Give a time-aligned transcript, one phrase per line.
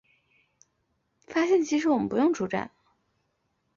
[1.27, 2.71] 发现其实我们不用出站